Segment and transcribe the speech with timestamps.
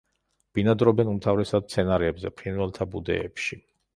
[0.57, 3.63] ბინადრობენ უმთავრესად მცენარეებზე, ფრინველთა ბუდეებში.